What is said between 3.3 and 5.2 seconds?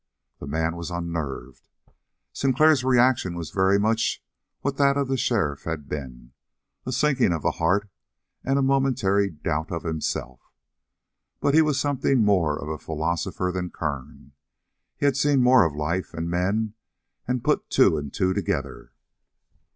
was very much what that of the